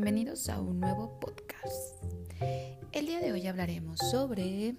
bienvenidos 0.00 0.48
a 0.48 0.60
un 0.60 0.78
nuevo 0.78 1.18
podcast. 1.18 2.04
El 2.92 3.06
día 3.06 3.18
de 3.18 3.32
hoy 3.32 3.48
hablaremos 3.48 3.98
sobre 3.98 4.76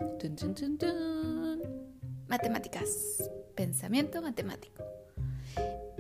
matemáticas, 2.30 3.30
pensamiento 3.54 4.22
matemático, 4.22 4.82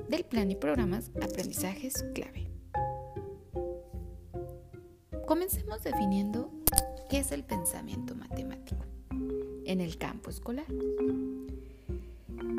del 0.07 0.23
plan 0.23 0.49
y 0.51 0.55
programas 0.55 1.11
aprendizajes 1.21 2.01
clave. 2.15 2.47
Comencemos 5.27 5.83
definiendo 5.83 6.49
qué 7.09 7.17
es 7.17 7.33
el 7.33 7.43
pensamiento 7.43 8.15
matemático 8.15 8.85
en 9.65 9.81
el 9.81 9.97
campo 9.97 10.29
escolar. 10.29 10.67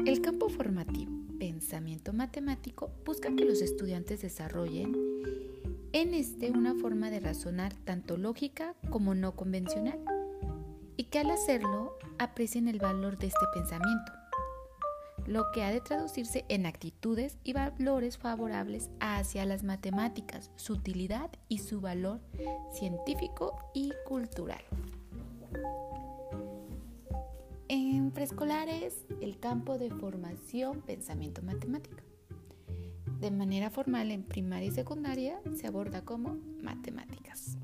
El 0.05 0.21
campo 0.21 0.51
formativo, 0.51 1.11
pensamiento 1.39 2.13
matemático, 2.13 2.91
busca 3.07 3.35
que 3.35 3.47
los 3.47 3.63
estudiantes 3.63 4.21
desarrollen 4.21 5.00
en 5.93 6.15
este 6.15 6.51
una 6.51 6.75
forma 6.75 7.11
de 7.11 7.21
razonar 7.21 7.75
tanto 7.85 8.17
lógica 8.17 8.75
como 8.91 9.15
no 9.15 9.35
convencional 9.35 9.99
y 10.97 11.05
que 11.05 11.19
al 11.19 11.31
hacerlo 11.31 11.99
aprecien 12.19 12.69
el 12.69 12.79
valor 12.79 13.19
de 13.19 13.27
este 13.27 13.45
pensamiento, 13.55 14.13
lo 15.27 15.51
que 15.53 15.65
ha 15.65 15.73
de 15.73 15.81
traducirse 15.81 16.45
en 16.49 16.67
actitudes 16.67 17.39
y 17.43 17.55
valores 17.55 18.19
favorables 18.19 18.91
hacia 19.01 19.45
las 19.47 19.65
matemáticas, 19.65 20.51
su 20.57 20.75
utilidad 20.75 21.31
y 21.49 21.59
su 21.59 21.81
valor 21.81 22.21
científico 22.73 23.59
y 23.75 23.93
cultural. 24.07 24.63
En 27.69 28.11
preescolares, 28.11 29.07
el 29.21 29.39
campo 29.39 29.79
de 29.79 29.91
formación 29.91 30.83
pensamiento 30.83 31.43
matemático. 31.43 32.10
De 33.21 33.31
manera 33.31 33.69
formal 33.69 34.11
en 34.11 34.23
primaria 34.23 34.69
y 34.69 34.73
secundaria 34.73 35.41
se 35.55 35.67
aborda 35.67 36.03
como 36.03 36.39
matemáticas. 36.63 37.59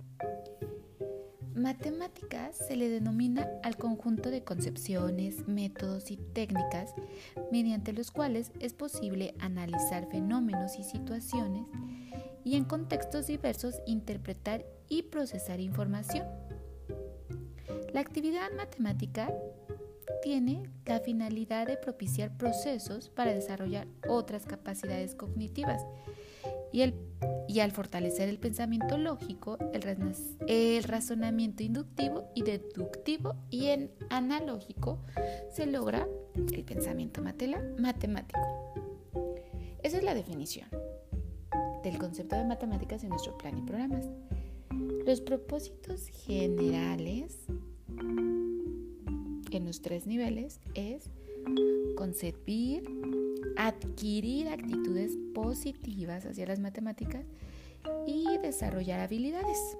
Matemáticas 1.55 2.59
se 2.69 2.77
le 2.77 2.91
denomina 2.91 3.49
al 3.63 3.79
conjunto 3.79 4.31
de 4.31 4.45
concepciones, 4.45 5.49
métodos 5.49 6.11
y 6.11 6.19
técnicas 6.19 6.95
mediante 7.51 7.95
los 7.95 8.11
cuales 8.11 8.53
es 8.61 8.75
posible 8.75 9.35
analizar 9.39 10.07
fenómenos 10.11 10.79
y 10.79 10.85
situaciones 10.85 11.67
y 12.45 12.57
en 12.57 12.65
contextos 12.65 13.27
diversos 13.27 13.81
interpretar 13.87 14.67
y 14.91 15.05
procesar 15.05 15.61
información. 15.61 16.27
La 17.95 18.03
actividad 18.03 18.53
matemática 18.55 19.33
tiene 20.23 20.65
la 20.87 21.01
finalidad 21.01 21.67
de 21.67 21.77
propiciar 21.77 22.37
procesos 22.37 23.11
para 23.11 23.35
desarrollar 23.35 23.87
otras 24.09 24.47
capacidades 24.47 25.15
cognitivas 25.15 25.85
y, 26.73 26.83
el, 26.83 26.95
y 27.49 27.61
al 27.61 27.73
fortalecer 27.73 28.29
el 28.29 28.39
pensamiento 28.39 28.97
lógico, 28.99 29.59
el, 29.73 29.83
el 30.47 30.85
razonamiento 30.85 31.63
inductivo 31.63 32.31
y 32.35 32.43
deductivo 32.43 33.35
y 33.51 33.67
en 33.67 33.91
analógico 34.11 35.01
se 35.51 35.67
logra 35.67 36.07
el 36.35 36.65
pensamiento 36.65 37.23
matemático. 37.23 38.41
Esa 39.83 39.99
es 39.99 40.05
la 40.05 40.15
definición 40.15 40.69
del 41.83 41.99
concepto 41.99 42.37
de 42.37 42.45
matemáticas 42.45 43.03
en 43.05 43.11
nuestro 43.11 43.37
plan 43.39 43.59
y 43.59 43.63
programas. 43.63 44.07
Los 45.07 45.21
propósitos 45.21 46.09
generales 46.09 46.86
tres 49.87 50.05
niveles 50.09 50.59
es 50.75 51.09
concebir, 51.97 52.83
adquirir 53.57 54.49
actitudes 54.49 55.17
positivas 55.33 56.27
hacia 56.27 56.45
las 56.45 56.59
matemáticas 56.59 57.25
y 58.05 58.37
desarrollar 58.39 58.99
habilidades. 58.99 59.79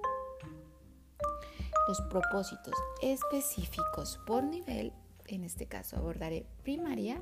Los 1.89 1.99
propósitos 2.09 2.73
específicos 3.01 4.17
por 4.25 4.45
nivel, 4.45 4.93
en 5.25 5.43
este 5.43 5.65
caso 5.65 5.97
abordaré 5.97 6.45
primaria, 6.63 7.21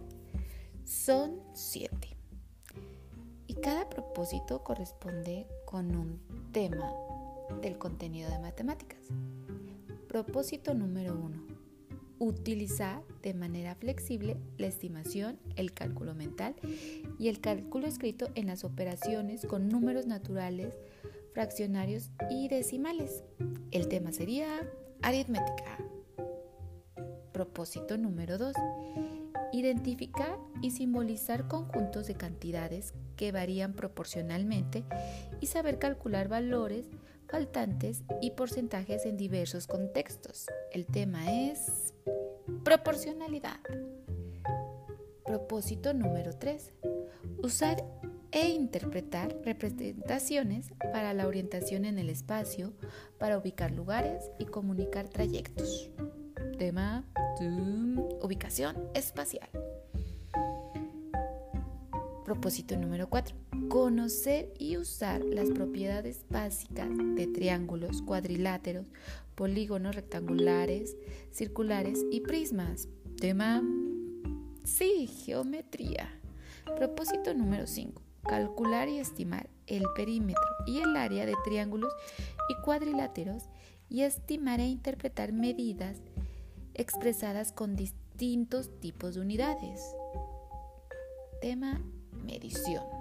son 0.84 1.42
siete. 1.54 2.16
Y 3.48 3.56
cada 3.56 3.90
propósito 3.90 4.64
corresponde 4.64 5.48
con 5.66 5.96
un 5.96 6.20
tema 6.52 6.88
del 7.64 7.80
contenido 7.80 8.30
de 8.30 8.38
matemáticas. 8.38 9.00
Propósito 10.08 10.76
número 10.76 11.16
uno, 11.16 11.55
utilizar 12.20 13.02
de 13.22 13.34
manera 13.34 13.76
flexible 13.76 14.38
la 14.58 14.68
estimación, 14.68 15.40
el 15.56 15.74
cálculo 15.74 16.16
mental 16.16 16.56
y 17.20 17.28
el 17.28 17.40
cálculo 17.40 17.88
escrito 17.88 18.30
en 18.36 18.48
las 18.48 18.64
operaciones 18.64 19.46
con 19.46 19.70
números 19.70 20.06
naturales, 20.06 20.78
fraccionarios 21.34 22.12
y 22.30 22.48
decimales. 22.48 23.24
El 23.72 23.88
tema 23.88 24.12
sería 24.12 24.48
aritmética. 25.02 25.78
Propósito 27.34 27.98
número 27.98 28.38
2. 28.38 28.56
Identificar 29.52 30.38
y 30.62 30.72
simbolizar 30.72 31.48
conjuntos 31.48 32.08
de 32.08 32.16
cantidades 32.16 32.94
que 33.18 33.32
varían 33.32 33.74
proporcionalmente 33.74 34.84
y 35.42 35.48
saber 35.48 35.80
calcular 35.80 36.28
valores 36.28 36.86
faltantes 37.28 38.04
y 38.22 38.32
porcentajes 38.32 39.06
en 39.06 39.18
diversos 39.18 39.68
contextos. 39.68 40.46
El 40.72 40.86
tema 40.86 41.32
es 41.32 41.94
proporcionalidad. 42.64 43.60
Propósito 45.26 45.94
número 45.94 46.38
3. 46.38 46.74
Usar 47.44 47.84
e 48.32 48.50
interpretar 48.50 49.36
representaciones 49.44 50.74
para 50.92 51.14
la 51.14 51.28
orientación 51.28 51.86
en 51.86 51.98
el 51.98 52.10
espacio, 52.10 52.74
para 53.18 53.38
ubicar 53.38 53.72
lugares 53.72 54.30
y 54.40 54.46
comunicar 54.46 55.08
trayectos. 55.08 55.90
Tema 56.58 57.06
ubicación 58.22 58.76
espacial. 58.94 59.50
Propósito 62.26 62.76
número 62.76 63.08
4 63.10 63.45
conocer 63.76 64.54
y 64.58 64.78
usar 64.78 65.22
las 65.26 65.50
propiedades 65.50 66.24
básicas 66.30 66.88
de 67.16 67.28
triángulos, 67.28 68.02
cuadriláteros, 68.02 68.86
polígonos 69.36 69.96
rectangulares, 69.96 70.96
circulares 71.30 72.06
y 72.10 72.22
prismas. 72.22 72.88
Tema, 73.20 73.62
sí, 74.64 75.08
geometría. 75.08 76.10
Propósito 76.78 77.34
número 77.34 77.68
5. 77.68 78.02
Calcular 78.24 78.88
y 78.88 79.00
estimar 79.00 79.50
el 79.68 79.84
perímetro 79.94 80.42
y 80.66 80.78
el 80.78 80.96
área 80.96 81.26
de 81.26 81.36
triángulos 81.44 81.92
y 82.48 82.64
cuadriláteros 82.64 83.50
y 83.90 84.04
estimar 84.04 84.62
e 84.62 84.68
interpretar 84.68 85.34
medidas 85.34 85.98
expresadas 86.76 87.52
con 87.52 87.76
distintos 87.76 88.70
tipos 88.80 89.16
de 89.16 89.20
unidades. 89.20 89.82
Tema 91.42 91.82
medición. 92.24 92.95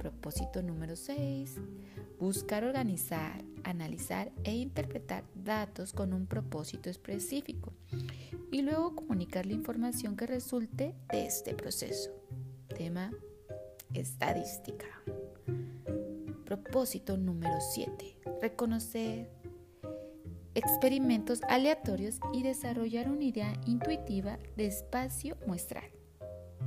Propósito 0.00 0.62
número 0.62 0.96
6. 0.96 1.56
Buscar 2.18 2.64
organizar, 2.64 3.44
analizar 3.64 4.32
e 4.44 4.54
interpretar 4.54 5.24
datos 5.34 5.92
con 5.92 6.14
un 6.14 6.26
propósito 6.26 6.88
específico 6.88 7.74
y 8.50 8.62
luego 8.62 8.96
comunicar 8.96 9.44
la 9.44 9.52
información 9.52 10.16
que 10.16 10.26
resulte 10.26 10.94
de 11.12 11.26
este 11.26 11.52
proceso. 11.52 12.10
Tema 12.74 13.12
estadística. 13.92 14.86
Propósito 16.46 17.18
número 17.18 17.60
7. 17.60 18.20
Reconocer 18.40 19.30
experimentos 20.54 21.42
aleatorios 21.46 22.20
y 22.32 22.42
desarrollar 22.42 23.10
una 23.10 23.24
idea 23.24 23.52
intuitiva 23.66 24.38
de 24.56 24.64
espacio 24.64 25.36
muestral. 25.46 25.90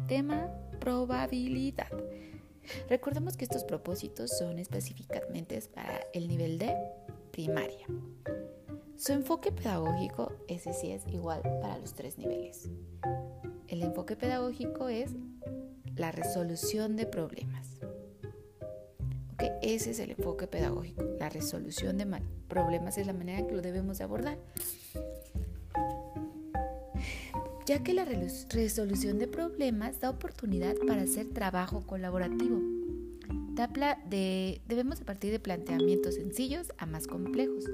Tema 0.08 0.52
probabilidad. 0.80 1.90
Recordemos 2.90 3.38
que 3.38 3.46
estos 3.46 3.64
propósitos 3.64 4.38
son 4.38 4.60
específicamente 4.60 5.62
para 5.74 6.02
el 6.14 6.28
nivel 6.28 6.58
de 6.58 6.76
primaria. 7.32 7.86
Su 8.96 9.12
enfoque 9.14 9.52
pedagógico, 9.52 10.32
ese 10.48 10.74
sí 10.74 10.92
es 10.92 11.06
igual 11.08 11.42
para 11.62 11.78
los 11.78 11.94
tres 11.94 12.18
niveles. 12.18 12.70
El 13.68 13.84
enfoque 13.84 14.16
pedagógico 14.16 14.88
es 14.88 15.12
la 15.96 16.12
resolución 16.12 16.96
de 16.96 17.06
problemas. 17.06 17.80
ese 19.62 19.92
es 19.92 20.00
el 20.00 20.12
enfoque 20.12 20.48
pedagógico. 20.48 21.04
La 21.20 21.30
resolución 21.30 21.98
de 21.98 22.06
problemas 22.48 22.98
es 22.98 23.08
la 23.08 23.14
manera 23.14 23.46
que 23.46 23.56
lo 23.56 23.62
debemos 23.62 24.00
abordar 24.00 24.38
ya 27.66 27.82
que 27.82 27.94
la 27.94 28.06
resolución 28.06 29.20
de 29.20 29.28
problemas 29.28 30.00
da 30.02 30.10
oportunidad 30.10 30.76
para 30.86 31.04
hacer 31.04 31.30
trabajo 31.30 31.86
colaborativo. 31.86 32.62
debemos 34.68 35.02
partir 35.02 35.32
de 35.32 35.40
planteamientos 35.40 36.16
sencillos 36.16 36.74
a 36.78 36.86
más 36.86 37.08
complejos. 37.08 37.66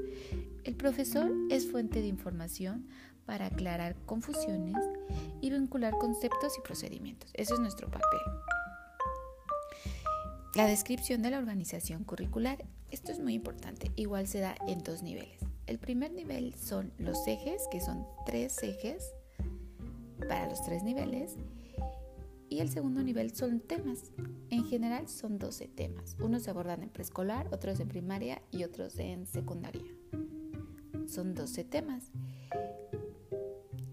El 0.64 0.76
profesor 0.76 1.32
es 1.50 1.70
fuente 1.70 2.02
de 2.02 2.08
información 2.08 2.88
para 3.26 3.48
aclarar 3.48 3.96
confusiones 4.06 4.76
y 5.42 5.50
vincular 5.50 5.94
conceptos 6.00 6.58
y 6.58 6.62
procedimientos. 6.62 7.32
Ese 7.34 7.54
es 7.54 7.60
nuestro 7.60 7.90
papel. 7.90 8.20
La 10.56 10.66
descripción 10.66 11.22
de 11.22 11.32
la 11.32 11.40
organización 11.40 12.04
curricular. 12.04 12.66
Esto 12.92 13.12
es 13.12 13.20
muy 13.20 13.36
importante. 13.36 13.92
Igual 13.96 14.28
se 14.28 14.40
da 14.40 14.56
en 14.68 14.84
dos 14.84 15.04
niveles. 15.04 15.40
El 15.68 15.78
primer 15.78 16.12
nivel 16.12 16.56
son 16.56 16.92
los 16.98 17.28
ejes, 17.28 17.62
que 17.72 17.80
son 17.80 18.04
tres 18.26 18.62
ejes 18.64 19.14
para 20.28 20.50
los 20.50 20.64
tres 20.64 20.84
niveles. 20.84 21.38
Y 22.50 22.60
el 22.60 22.70
segundo 22.70 23.04
nivel 23.04 23.36
son 23.36 23.60
temas. 23.60 24.12
En 24.50 24.66
general 24.66 25.08
son 25.08 25.38
12 25.38 25.68
temas. 25.68 26.18
Unos 26.20 26.44
se 26.44 26.50
abordan 26.50 26.84
en 26.84 26.90
preescolar, 26.90 27.48
otros 27.54 27.80
en 27.80 27.88
primaria 27.88 28.42
y 28.52 28.64
otros 28.64 28.98
en 28.98 29.28
secundaria. 29.28 29.84
Son 31.08 31.36
12 31.36 31.64
temas. 31.64 32.12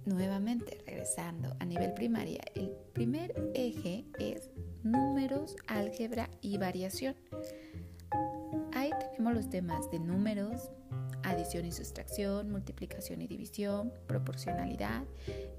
Nuevamente, 0.07 0.79
regresando 0.87 1.55
a 1.59 1.65
nivel 1.65 1.93
primaria, 1.93 2.41
el 2.55 2.71
primer 2.93 3.35
eje 3.55 4.07
es 4.19 4.51
números, 4.83 5.57
álgebra 5.67 6.31
y 6.41 6.59
variación. 6.59 7.17
Ahí 8.73 8.91
tenemos 9.01 9.35
los 9.35 9.51
temas 9.51 9.91
de 9.91 9.99
números, 9.99 10.71
adición 11.27 11.67
y 11.67 11.73
sustracción, 11.73 12.51
multiplicación 12.51 13.21
y 13.21 13.27
división, 13.27 13.93
proporcionalidad, 14.07 15.03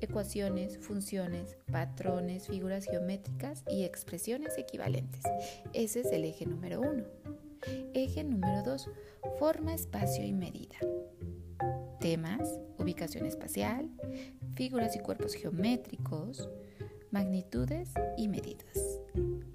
ecuaciones, 0.02 0.78
funciones, 0.78 1.58
patrones, 1.72 2.48
figuras 2.48 2.86
geométricas 2.86 3.64
y 3.70 3.84
expresiones 3.84 4.58
equivalentes. 4.58 5.24
Ese 5.74 6.02
es 6.02 6.12
el 6.12 6.24
eje 6.24 6.46
número 6.46 6.82
uno. 6.82 7.04
Eje 7.94 8.24
número 8.24 8.64
dos, 8.64 8.90
forma, 9.40 9.74
espacio 9.74 10.24
y 10.24 10.32
medida. 10.32 10.78
Temas, 12.00 12.60
ubicación 12.78 13.26
espacial, 13.26 13.90
figuras 14.56 14.96
y 14.96 15.00
cuerpos 15.00 15.34
geométricos, 15.34 16.50
magnitudes 17.12 17.90
y 18.16 18.28
medidas. 18.28 19.02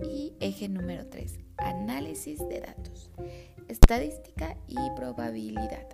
Y 0.04 0.34
eje 0.40 0.68
número 0.68 1.06
3, 1.06 1.38
análisis 1.62 2.38
de 2.48 2.60
datos, 2.60 3.10
estadística 3.68 4.56
y 4.68 4.76
probabilidad. 4.96 5.88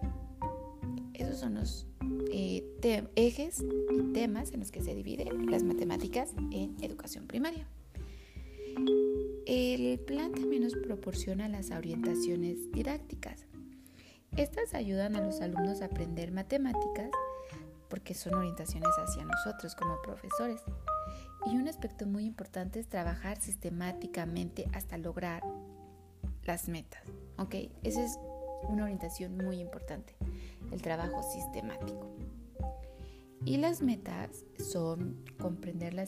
Esos 1.14 1.38
son 1.38 1.54
los 1.54 1.86
eh, 2.32 2.64
ejes 3.16 3.64
y 3.90 4.12
temas 4.12 4.52
en 4.52 4.60
los 4.60 4.70
que 4.70 4.82
se 4.82 4.94
divide 4.94 5.28
las 5.48 5.62
matemáticas 5.62 6.30
en 6.52 6.76
educación 6.82 7.26
primaria. 7.26 7.66
El 9.46 9.98
plan 10.00 10.32
también 10.32 10.62
nos 10.62 10.74
proporciona 10.74 11.48
las 11.48 11.70
orientaciones 11.70 12.70
didácticas. 12.70 13.46
Estas 14.36 14.74
ayudan 14.74 15.16
a 15.16 15.22
los 15.22 15.40
alumnos 15.40 15.80
a 15.80 15.86
aprender 15.86 16.32
matemáticas 16.32 17.10
porque 17.88 18.14
son 18.14 18.34
orientaciones 18.34 18.90
hacia 18.98 19.24
nosotros 19.24 19.74
como 19.74 20.00
profesores. 20.02 20.60
Y 21.46 21.56
un 21.56 21.68
aspecto 21.68 22.06
muy 22.06 22.24
importante 22.24 22.80
es 22.80 22.88
trabajar 22.88 23.40
sistemáticamente 23.40 24.68
hasta 24.72 24.98
lograr 24.98 25.42
las 26.44 26.68
metas. 26.68 27.02
¿Ok? 27.38 27.54
Esa 27.82 28.04
es 28.04 28.18
una 28.68 28.84
orientación 28.84 29.36
muy 29.36 29.60
importante, 29.60 30.16
el 30.72 30.82
trabajo 30.82 31.22
sistemático. 31.22 32.14
Y 33.44 33.56
las 33.56 33.82
metas 33.82 34.44
son 34.58 35.24
comprender 35.38 35.94
la, 35.94 36.06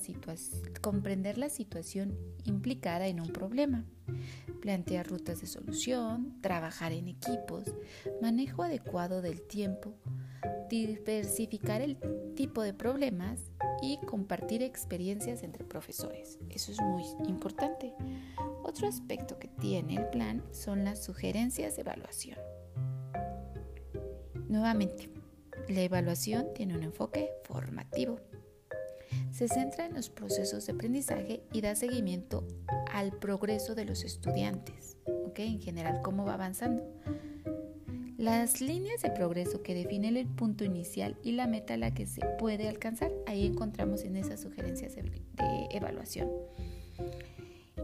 comprender 0.80 1.38
la 1.38 1.48
situación 1.48 2.18
implicada 2.44 3.06
en 3.06 3.20
un 3.20 3.28
problema, 3.28 3.84
plantear 4.60 5.08
rutas 5.08 5.40
de 5.40 5.46
solución, 5.46 6.36
trabajar 6.42 6.92
en 6.92 7.08
equipos, 7.08 7.72
manejo 8.20 8.64
adecuado 8.64 9.22
del 9.22 9.42
tiempo, 9.42 9.94
diversificar 10.68 11.80
el 11.80 11.98
tipo 12.34 12.62
de 12.62 12.74
problemas 12.74 13.50
y 13.82 13.98
compartir 14.06 14.62
experiencias 14.62 15.42
entre 15.42 15.64
profesores. 15.64 16.38
Eso 16.48 16.72
es 16.72 16.80
muy 16.80 17.04
importante. 17.26 17.94
Otro 18.62 18.86
aspecto 18.86 19.38
que 19.38 19.48
tiene 19.48 19.96
el 19.96 20.08
plan 20.10 20.42
son 20.52 20.84
las 20.84 21.02
sugerencias 21.02 21.76
de 21.76 21.82
evaluación. 21.82 22.38
Nuevamente, 24.48 25.10
la 25.68 25.80
evaluación 25.80 26.52
tiene 26.54 26.76
un 26.76 26.82
enfoque 26.82 27.30
formativo. 27.44 28.20
Se 29.30 29.48
centra 29.48 29.86
en 29.86 29.94
los 29.94 30.10
procesos 30.10 30.66
de 30.66 30.72
aprendizaje 30.72 31.42
y 31.52 31.60
da 31.60 31.74
seguimiento 31.74 32.46
al 32.92 33.12
progreso 33.12 33.74
de 33.74 33.84
los 33.84 34.04
estudiantes, 34.04 34.96
en 35.44 35.60
general 35.60 36.00
cómo 36.02 36.24
va 36.24 36.34
avanzando. 36.34 36.84
Las 38.20 38.60
líneas 38.60 39.00
de 39.00 39.08
progreso 39.08 39.62
que 39.62 39.72
definen 39.72 40.18
el 40.18 40.26
punto 40.26 40.62
inicial 40.62 41.16
y 41.22 41.32
la 41.32 41.46
meta 41.46 41.72
a 41.72 41.78
la 41.78 41.94
que 41.94 42.04
se 42.04 42.20
puede 42.38 42.68
alcanzar, 42.68 43.10
ahí 43.26 43.46
encontramos 43.46 44.04
en 44.04 44.14
esas 44.14 44.40
sugerencias 44.40 44.94
de, 44.94 45.10
evaluación. 45.70 46.28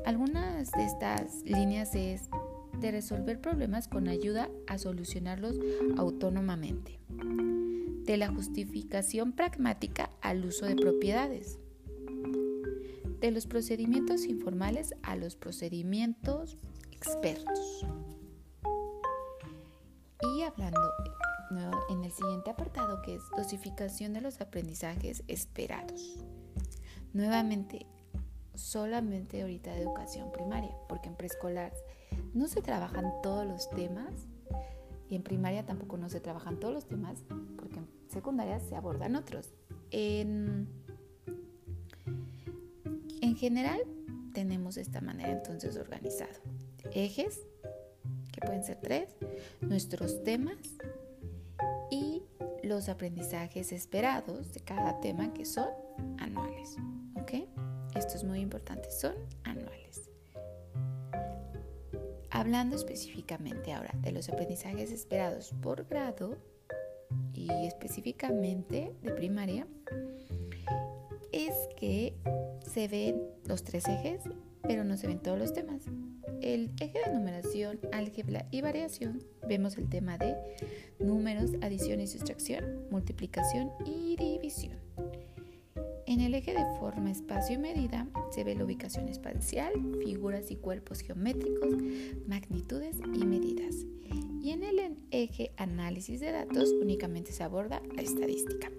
Algunas 0.04 0.72
de 0.72 0.84
estas 0.84 1.42
líneas 1.46 1.94
es 1.94 2.28
de 2.78 2.90
resolver 2.90 3.40
problemas 3.40 3.88
con 3.88 4.08
ayuda 4.08 4.50
a 4.66 4.76
solucionarlos 4.76 5.58
autónomamente, 5.96 7.00
de 8.04 8.16
la 8.18 8.28
justificación 8.28 9.32
pragmática 9.32 10.10
al 10.20 10.44
uso 10.44 10.66
de 10.66 10.76
propiedades, 10.76 11.58
de 13.20 13.30
los 13.30 13.46
procedimientos 13.46 14.26
informales 14.26 14.94
a 15.02 15.16
los 15.16 15.34
procedimientos 15.34 16.58
expertos. 16.92 17.86
Hablando 20.46 20.81
en 21.90 22.04
el 22.04 22.12
siguiente 22.12 22.50
apartado 22.50 23.02
que 23.02 23.16
es 23.16 23.22
dosificación 23.37 24.12
de 24.12 24.20
los 24.20 24.40
aprendizajes 24.40 25.25
esperados. 25.26 26.16
Nuevamente, 27.12 27.87
solamente 28.54 29.43
ahorita 29.43 29.72
de 29.72 29.82
educación 29.82 30.31
primaria, 30.31 30.70
porque 30.88 31.08
en 31.08 31.16
preescolar 31.16 31.72
no 32.32 32.46
se 32.46 32.62
trabajan 32.62 33.10
todos 33.22 33.44
los 33.44 33.69
temas 33.70 34.12
y 35.08 35.16
en 35.16 35.25
primaria 35.25 35.66
tampoco 35.66 35.96
no 35.96 36.08
se 36.08 36.20
trabajan 36.20 36.60
todos 36.60 36.75
los 36.75 36.87
temas, 36.87 37.25
porque 37.56 37.78
en 37.78 37.88
secundaria 38.08 38.60
se 38.60 38.76
abordan 38.76 39.16
otros. 39.16 39.52
En, 39.90 40.69
en 43.20 43.37
general 43.37 43.81
tenemos 44.32 44.76
esta 44.76 45.00
manera 45.00 45.32
entonces 45.32 45.76
organizado. 45.76 46.34
Ejes 46.93 47.40
que 48.36 48.46
pueden 48.46 48.62
ser 48.62 48.78
tres, 48.82 49.08
nuestros 49.62 50.22
temas 50.22 50.58
y 51.90 52.22
los 52.62 52.88
aprendizajes 52.88 53.72
esperados 53.72 54.52
de 54.52 54.60
cada 54.60 55.00
tema 55.00 55.32
que 55.32 55.46
son 55.46 55.68
anuales. 56.18 56.76
¿Ok? 57.20 57.48
Esto 57.96 58.14
es 58.14 58.24
muy 58.24 58.40
importante, 58.40 58.90
son 58.90 59.14
anuales. 59.44 60.10
Hablando 62.31 62.76
específicamente 62.76 63.72
ahora 63.72 63.94
de 64.02 64.12
los 64.12 64.28
aprendizajes 64.28 64.90
esperados 64.90 65.55
por 65.62 65.86
grado 65.86 66.36
y 67.32 67.48
específicamente 67.66 68.94
de 69.02 69.10
primaria, 69.12 69.66
es 71.32 71.55
que 71.78 72.14
se 72.70 72.88
ven 72.88 73.22
los 73.46 73.62
tres 73.64 73.88
ejes, 73.88 74.22
pero 74.62 74.84
no 74.84 74.98
se 74.98 75.06
ven 75.06 75.20
todos 75.20 75.38
los 75.38 75.55
temas 75.55 75.82
el 76.43 76.70
eje 76.81 76.98
de 77.05 77.12
numeración, 77.12 77.78
álgebra 77.93 78.46
y 78.50 78.60
variación, 78.60 79.22
vemos 79.48 79.76
el 79.78 79.88
tema 79.88 80.19
de 80.19 80.34
números, 80.98 81.52
adición 81.62 82.00
y 82.00 82.06
sustracción, 82.06 82.86
multiplicación 82.90 83.70
y 83.84 84.16
división. 84.16 84.76
En 86.06 86.20
el 86.20 86.34
eje 86.34 86.52
de 86.52 86.64
forma, 86.78 87.10
espacio 87.10 87.56
y 87.56 87.58
medida 87.58 88.06
se 88.31 88.44
ve 88.44 88.55
la 88.55 88.64
ubicación 88.64 89.08
espacial, 89.08 89.72
figuras 90.05 90.50
y 90.52 90.56
cuerpos 90.56 91.00
geométricos, 91.00 91.76
magnitudes 92.28 92.96
y 93.12 93.24
medidas. 93.24 93.74
Y 94.40 94.50
en 94.50 94.62
el 94.62 94.96
eje 95.10 95.50
análisis 95.56 96.20
de 96.20 96.31
datos 96.31 96.72
únicamente 96.81 97.32
se 97.32 97.43
aborda 97.43 97.82
la 97.94 98.02
estadística. 98.02 98.70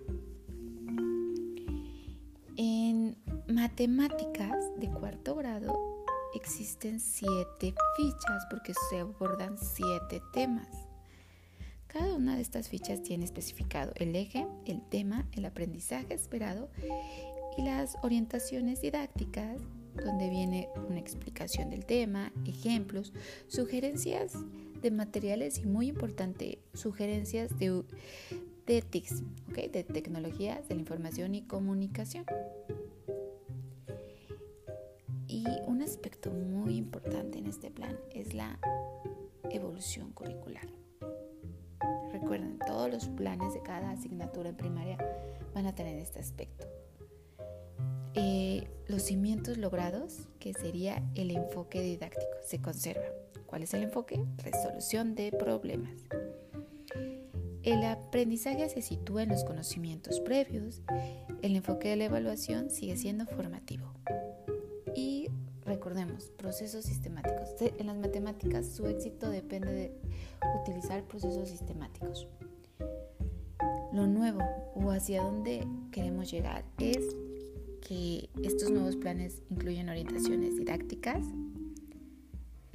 En 2.56 3.18
matemáticas 3.48 4.58
de 4.80 4.90
cuarto 4.90 5.36
grado 5.36 5.87
existen 6.38 7.00
siete 7.00 7.74
fichas 7.96 8.46
porque 8.50 8.74
se 8.90 9.00
abordan 9.00 9.58
siete 9.58 10.22
temas. 10.32 10.68
Cada 11.88 12.16
una 12.16 12.36
de 12.36 12.42
estas 12.42 12.70
fichas 12.70 13.02
tiene 13.02 13.26
especificado 13.26 13.92
el 13.96 14.16
eje, 14.16 14.48
el 14.66 14.82
tema, 14.88 15.28
el 15.34 15.46
aprendizaje 15.46 16.14
esperado 16.14 16.70
y 17.58 17.64
las 17.64 17.98
orientaciones 18.04 18.82
didácticas, 18.82 19.60
donde 19.96 20.30
viene 20.30 20.70
una 20.88 21.00
explicación 21.00 21.72
del 21.72 21.86
tema, 21.86 22.32
ejemplos, 22.46 23.14
sugerencias 23.48 24.34
de 24.82 24.92
materiales 24.92 25.58
y 25.58 25.66
muy 25.66 25.88
importante, 25.88 26.60
sugerencias 26.74 27.58
de, 27.58 27.84
de 28.68 28.82
TICs, 28.84 29.24
de 29.56 29.84
tecnologías 29.84 30.68
de 30.68 30.76
la 30.76 30.82
información 30.82 31.34
y 31.34 31.42
comunicación. 31.42 32.26
Y 35.38 35.46
un 35.68 35.84
aspecto 35.84 36.32
muy 36.32 36.78
importante 36.78 37.38
en 37.38 37.46
este 37.46 37.70
plan 37.70 37.96
es 38.10 38.34
la 38.34 38.58
evolución 39.52 40.12
curricular. 40.12 40.68
Recuerden, 42.12 42.58
todos 42.66 42.90
los 42.90 43.08
planes 43.10 43.54
de 43.54 43.62
cada 43.62 43.92
asignatura 43.92 44.50
en 44.50 44.58
primaria 44.58 44.98
van 45.54 45.68
a 45.68 45.76
tener 45.76 46.00
este 46.00 46.20
aspecto. 46.20 46.66
eh, 48.16 48.68
los 48.88 49.04
cimientos 49.04 49.60
logrados, 49.60 50.28
que 50.40 50.56
sería 50.56 51.04
el 51.14 51.30
enfoque 51.30 51.82
didáctico, 51.82 52.32
se 52.44 52.60
conserva. 52.60 53.06
¿Cuál 53.46 53.62
es 53.62 53.76
el 53.76 53.84
enfoque? 53.84 54.20
Resolución 54.38 55.14
de 55.14 55.32
problemas. 55.32 55.94
El 57.62 57.84
aprendizaje 57.84 58.68
se 58.70 58.82
sitúa 58.82 59.22
en 59.22 59.30
los 59.30 59.44
conocimientos 59.44 60.20
previos. 60.20 60.82
El 61.44 61.56
enfoque 61.56 61.90
de 61.90 61.98
la 61.98 62.06
evaluación 62.06 62.72
sigue 62.72 62.98
siendo 62.98 63.28
formativo. 63.28 63.87
Recordemos, 65.88 66.32
procesos 66.32 66.84
sistemáticos. 66.84 67.56
En 67.62 67.88
las 67.88 67.96
matemáticas 67.96 68.66
su 68.66 68.88
éxito 68.88 69.30
depende 69.30 69.72
de 69.72 69.92
utilizar 70.62 71.02
procesos 71.06 71.48
sistemáticos. 71.48 72.28
Lo 73.94 74.06
nuevo 74.06 74.42
o 74.76 74.92
hacia 74.92 75.24
dónde 75.24 75.66
queremos 75.94 76.30
llegar 76.30 76.66
es 76.78 77.16
que 77.88 78.30
estos 78.44 78.70
nuevos 78.70 78.98
planes 78.98 79.42
incluyen 79.50 79.88
orientaciones 79.88 80.58
didácticas, 80.58 81.26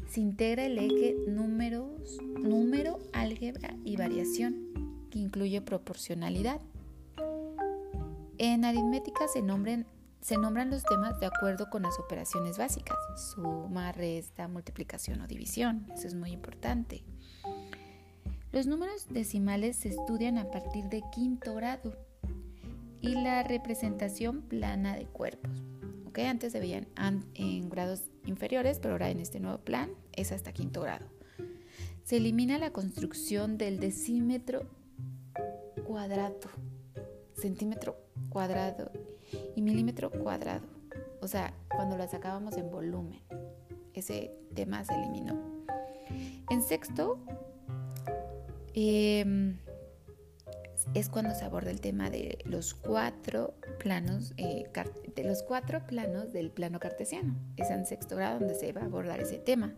se 0.09 0.21
integra 0.23 0.65
el 0.65 0.79
eje 0.79 1.15
números, 1.29 2.17
número, 2.41 2.99
álgebra 3.13 3.77
y 3.85 3.97
variación, 3.99 5.09
que 5.11 5.19
incluye 5.19 5.61
proporcionalidad. 5.61 6.63
En 8.39 8.65
aritmética 8.65 9.29
se, 9.29 9.43
se 10.23 10.39
nombran 10.39 10.71
los 10.71 10.85
temas 10.85 11.19
de 11.19 11.27
acuerdo 11.27 11.69
con 11.69 11.83
las 11.83 11.99
operaciones 11.99 12.57
básicas, 12.57 12.97
suma, 13.17 13.91
resta, 13.91 14.47
multiplicación 14.47 15.21
o 15.21 15.27
división, 15.27 15.87
eso 15.93 16.07
es 16.07 16.15
muy 16.15 16.31
importante. 16.31 17.03
Los 18.53 18.67
números 18.67 19.09
decimales 19.11 19.77
se 19.77 19.89
estudian 19.89 20.39
a 20.39 20.49
partir 20.51 20.85
de 20.85 21.03
quinto 21.13 21.55
grado 21.57 21.97
y 23.01 23.15
la 23.15 23.43
representación 23.43 24.43
plana 24.43 24.95
de 24.97 25.07
cuerpos. 25.07 25.51
Antes 26.15 26.53
se 26.53 26.61
veían 26.61 26.87
en 27.35 27.69
grados 27.69 28.11
inferiores, 28.27 28.79
pero 28.79 28.95
ahora 28.95 29.11
en 29.11 29.19
este 29.19 29.41
nuevo 29.41 29.59
plan 29.59 29.91
es 30.13 30.31
hasta 30.31 30.53
quinto 30.53 30.83
grado. 30.83 31.07
Se 32.05 32.19
elimina 32.19 32.59
la 32.59 32.71
construcción 32.71 33.59
del 33.59 33.81
decímetro 33.81 34.69
cuadrado, 35.85 36.51
centímetro 37.35 37.97
cuadrado 38.29 38.93
y 39.55 39.63
milímetro 39.63 40.11
cuadrado. 40.11 40.67
O 41.21 41.29
sea, 41.29 41.55
cuando 41.75 41.97
lo 41.97 42.07
sacábamos 42.09 42.57
en 42.57 42.71
volumen, 42.71 43.21
ese 43.95 44.33
tema 44.55 44.85
se 44.85 44.95
eliminó. 44.95 45.65
En 46.51 46.63
sexto, 46.63 47.19
eh, 48.75 49.55
es 50.95 51.09
cuando 51.09 51.35
se 51.35 51.45
aborda 51.45 51.71
el 51.71 51.81
tema 51.81 52.11
de 52.11 52.39
los 52.45 52.75
cuatro 52.75 53.55
planos, 53.79 54.35
eh, 54.37 54.65
de 55.15 55.25
los 55.25 55.43
cuatro 55.43 55.87
planos 55.87 56.33
del 56.33 56.51
plano 56.51 56.81
cartesiano. 56.81 57.35
Es 57.57 57.71
en 57.71 57.87
sexto 57.87 58.17
grado 58.17 58.41
donde 58.41 58.55
se 58.55 58.73
va 58.73 58.83
a 58.83 58.85
abordar 58.85 59.21
ese 59.21 59.39
tema. 59.39 59.75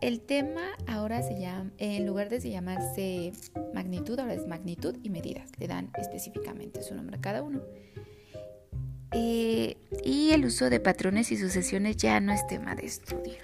El 0.00 0.20
tema 0.20 0.62
ahora 0.88 1.22
se 1.22 1.38
llama, 1.38 1.70
en 1.78 2.06
lugar 2.06 2.28
de 2.28 2.40
llamarse 2.40 3.32
magnitud, 3.72 4.18
ahora 4.18 4.34
es 4.34 4.46
magnitud 4.46 4.96
y 5.02 5.10
medidas. 5.10 5.48
Le 5.58 5.68
dan 5.68 5.90
específicamente 5.96 6.82
su 6.82 6.94
nombre 6.94 7.16
a 7.16 7.20
cada 7.20 7.42
uno. 7.42 7.60
Eh, 9.14 9.76
y 10.04 10.30
el 10.30 10.44
uso 10.44 10.70
de 10.70 10.80
patrones 10.80 11.30
y 11.32 11.36
sucesiones 11.36 11.96
ya 11.96 12.20
no 12.20 12.32
es 12.32 12.46
tema 12.46 12.74
de 12.74 12.86
estudio. 12.86 13.34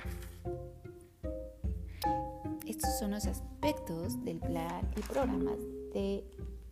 Estos 2.67 2.99
son 2.99 3.11
los 3.13 3.27
aspectos 3.27 4.23
del 4.25 4.39
plan 4.39 4.89
y 4.97 5.01
programas 5.01 5.59
de 5.93 6.25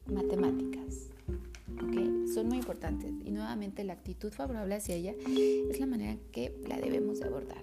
matemáticas. 0.06 1.10
¿okay? 1.82 2.26
Son 2.32 2.48
muy 2.48 2.58
importantes 2.58 3.12
y 3.24 3.30
nuevamente 3.30 3.84
la 3.84 3.94
actitud 3.94 4.32
favorable 4.32 4.74
hacia 4.76 4.94
ella 4.94 5.14
es 5.70 5.80
la 5.80 5.86
manera 5.86 6.16
que 6.32 6.54
la 6.66 6.78
debemos 6.78 7.22
abordar. 7.22 7.62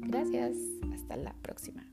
Gracias, 0.00 0.56
hasta 0.92 1.16
la 1.16 1.34
próxima. 1.42 1.84